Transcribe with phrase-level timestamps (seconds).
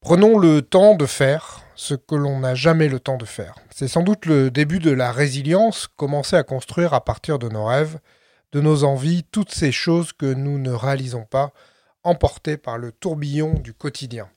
[0.00, 3.56] Prenons le temps de faire ce que l'on n'a jamais le temps de faire.
[3.70, 7.64] C'est sans doute le début de la résilience, commencer à construire à partir de nos
[7.64, 7.98] rêves,
[8.52, 11.52] de nos envies, toutes ces choses que nous ne réalisons pas,
[12.04, 14.28] emportées par le tourbillon du quotidien.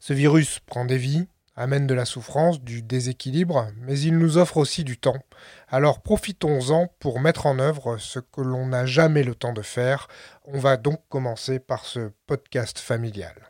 [0.00, 4.56] Ce virus prend des vies, amène de la souffrance, du déséquilibre, mais il nous offre
[4.56, 5.22] aussi du temps.
[5.68, 10.08] Alors profitons-en pour mettre en œuvre ce que l'on n'a jamais le temps de faire.
[10.44, 13.47] On va donc commencer par ce podcast familial.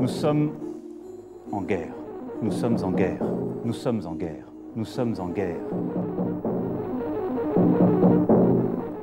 [0.00, 0.52] Nous sommes
[1.50, 1.92] en guerre.
[2.40, 3.24] Nous sommes en guerre.
[3.64, 4.44] Nous sommes en guerre.
[4.76, 5.56] Nous sommes en guerre.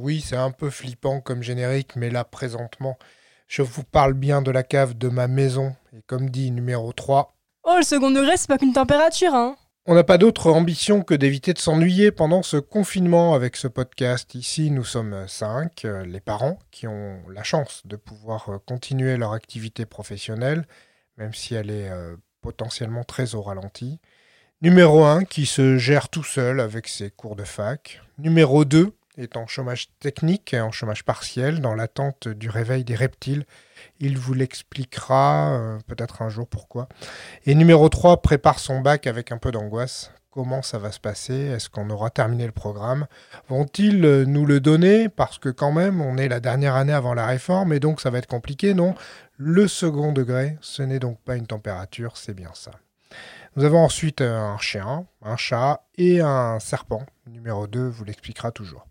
[0.01, 2.97] Oui, c'est un peu flippant comme générique, mais là, présentement,
[3.47, 5.73] je vous parle bien de la cave de ma maison.
[5.91, 7.33] Et comme dit numéro 3.
[7.65, 9.57] Oh, le second degré, c'est pas qu'une température, hein
[9.87, 14.33] On n'a pas d'autre ambition que d'éviter de s'ennuyer pendant ce confinement avec ce podcast.
[14.33, 19.15] Ici, nous sommes cinq, euh, les parents, qui ont la chance de pouvoir euh, continuer
[19.15, 20.65] leur activité professionnelle,
[21.17, 23.99] même si elle est euh, potentiellement très au ralenti.
[24.63, 28.01] Numéro 1, qui se gère tout seul avec ses cours de fac.
[28.17, 33.45] Numéro 2, est en chômage technique en chômage partiel dans l'attente du réveil des reptiles.
[33.99, 36.87] Il vous l'expliquera euh, peut-être un jour pourquoi.
[37.45, 40.11] Et numéro 3 prépare son bac avec un peu d'angoisse.
[40.31, 41.33] Comment ça va se passer?
[41.33, 43.07] Est-ce qu'on aura terminé le programme?
[43.47, 45.07] Vont-ils euh, nous le donner?
[45.07, 48.09] Parce que quand même, on est la dernière année avant la réforme et donc ça
[48.09, 48.95] va être compliqué, non?
[49.37, 52.71] Le second degré, ce n'est donc pas une température, c'est bien ça.
[53.55, 57.05] Nous avons ensuite euh, un chien, un chat et un serpent.
[57.27, 58.85] Numéro 2 vous l'expliquera toujours.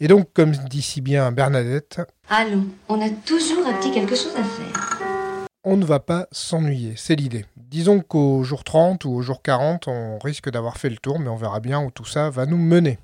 [0.00, 4.34] Et donc, comme dit si bien Bernadette, Allons, on a toujours un petit quelque chose
[4.36, 5.46] à faire.
[5.64, 7.46] on ne va pas s'ennuyer, c'est l'idée.
[7.56, 11.28] Disons qu'au jour 30 ou au jour 40, on risque d'avoir fait le tour, mais
[11.28, 12.98] on verra bien où tout ça va nous mener.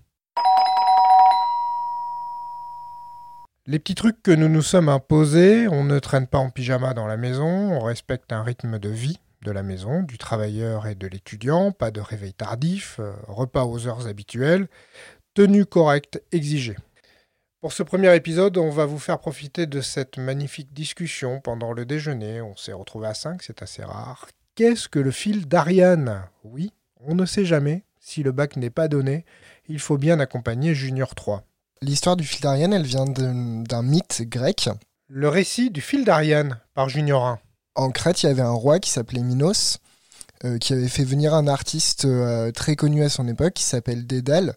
[3.66, 7.06] Les petits trucs que nous nous sommes imposés, on ne traîne pas en pyjama dans
[7.06, 11.06] la maison, on respecte un rythme de vie de la maison, du travailleur et de
[11.06, 14.68] l'étudiant, pas de réveil tardif, euh, repas aux heures habituelles,
[15.34, 16.76] tenue correcte exigée.
[17.60, 21.84] Pour ce premier épisode, on va vous faire profiter de cette magnifique discussion pendant le
[21.84, 22.40] déjeuner.
[22.40, 24.28] On s'est retrouvé à 5, c'est assez rare.
[24.54, 26.22] Qu'est-ce que le fil d'Ariane?
[26.44, 27.84] Oui, on ne sait jamais.
[27.98, 29.26] Si le bac n'est pas donné,
[29.68, 31.44] il faut bien accompagner Junior 3.
[31.82, 34.70] L'histoire du fil d'Ariane, elle vient d'un d'un mythe grec.
[35.08, 37.40] Le récit du fil d'Ariane par Junior 1.
[37.74, 39.78] En Crète, il y avait un roi qui s'appelait Minos,
[40.44, 44.06] euh, qui avait fait venir un artiste euh, très connu à son époque, qui s'appelle
[44.06, 44.54] Dédale.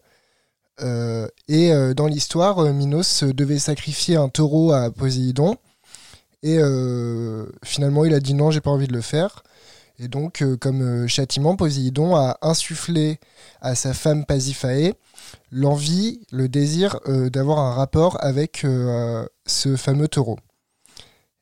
[0.80, 5.56] Euh, et dans l'histoire, Minos devait sacrifier un taureau à Poséidon.
[6.42, 6.58] Et
[7.64, 9.44] finalement, il a dit non, j'ai pas envie de le faire.
[9.98, 13.20] Et donc, comme châtiment, Poséidon a insufflé
[13.60, 14.94] à sa femme Pasiphae
[15.52, 18.66] l'envie, le désir d'avoir un rapport avec
[19.46, 20.38] ce fameux taureau.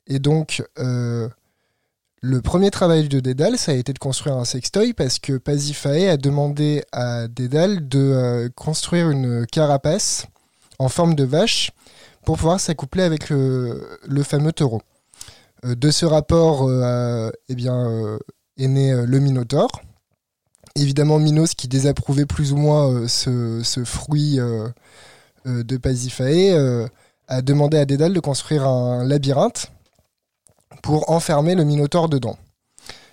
[0.06, 0.62] Et donc,
[2.22, 6.08] le premier travail de Dédale, ça a été de construire un sextoy parce que Pasiphae
[6.08, 10.26] a demandé à Dédale de euh, construire une carapace
[10.78, 11.72] en forme de vache
[12.24, 14.82] pour pouvoir s'accoupler avec le, fameux taureau.
[15.64, 18.18] Euh, de ce rapport, euh, eh bien,
[18.56, 19.82] est né le Minotaure.
[20.76, 24.38] Évidemment, Minos, qui désapprouvait plus ou moins ce, fruit
[25.44, 26.86] de Pasiphae, euh,
[27.28, 29.71] a demandé à Dédale de construire un labyrinthe
[30.82, 32.36] pour enfermer le Minotaure dedans.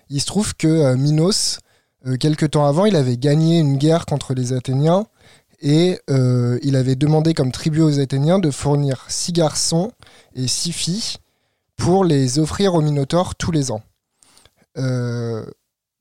[0.09, 1.59] Il se trouve que euh, Minos,
[2.07, 5.05] euh, quelque temps avant, il avait gagné une guerre contre les Athéniens
[5.61, 9.91] et euh, il avait demandé comme tribut aux Athéniens de fournir six garçons
[10.33, 11.17] et six filles
[11.77, 13.81] pour les offrir au Minotaure tous les ans.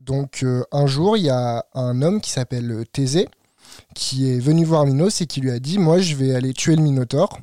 [0.00, 3.28] Donc un jour, il y a un homme qui s'appelle Thésée
[3.94, 6.76] qui est venu voir Minos et qui lui a dit Moi, je vais aller tuer
[6.76, 7.38] le Minotaure.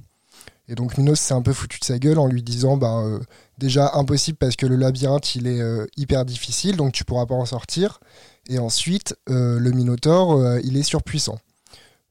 [0.68, 3.20] Et donc Minos s'est un peu foutu de sa gueule en lui disant ben, euh,
[3.58, 7.36] Déjà impossible parce que le labyrinthe il est euh, hyper difficile, donc tu pourras pas
[7.36, 8.00] en sortir.
[8.50, 11.38] Et ensuite, euh, le Minotaure il est surpuissant.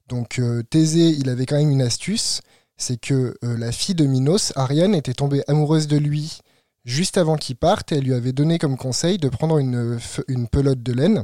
[0.07, 2.41] Donc Thésée il avait quand même une astuce
[2.77, 6.39] c'est que la fille de Minos, Ariane, était tombée amoureuse de lui
[6.83, 9.97] juste avant qu'il parte et elle lui avait donné comme conseil de prendre une,
[10.27, 11.23] une pelote de laine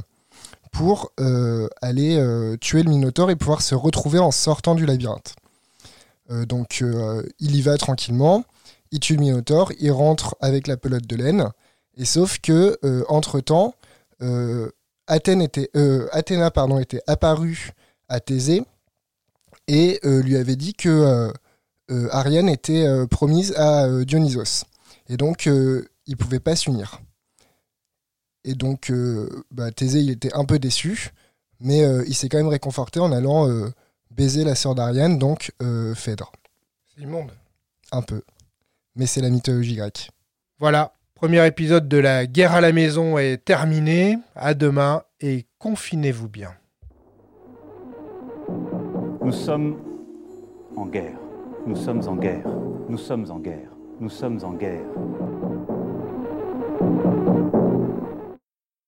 [0.72, 1.12] pour
[1.82, 5.34] aller tuer le Minotaure et pouvoir se retrouver en sortant du labyrinthe.
[6.30, 8.44] Euh, donc euh, il y va tranquillement,
[8.90, 11.50] il tue le Minotaure, il rentre avec la pelote de laine,
[11.96, 13.74] et sauf que euh, entre-temps,
[15.08, 17.72] Athéna était apparue
[18.08, 18.64] à Thésée
[19.66, 21.32] et lui avait dit que
[21.88, 24.64] Ariane était promise à Dionysos.
[25.08, 27.00] Et donc, ils ne pas s'unir.
[28.44, 28.92] Et donc,
[29.50, 31.10] bah, Thésée, il était un peu déçu,
[31.58, 33.48] mais il s'est quand même réconforté en allant
[34.16, 36.32] baiser la sœur d'Ariane, donc euh, Phèdre.
[36.94, 37.32] C'est immonde.
[37.90, 38.22] Un peu.
[38.96, 40.10] Mais c'est la mythologie grecque.
[40.58, 40.92] Voilà,
[41.22, 44.18] Premier épisode de la guerre à la maison est terminé.
[44.34, 46.50] À demain et confinez-vous bien.
[49.24, 49.78] Nous sommes
[50.74, 51.20] en guerre.
[51.64, 52.48] Nous sommes en guerre.
[52.88, 53.70] Nous sommes en guerre.
[54.00, 54.82] Nous sommes en guerre.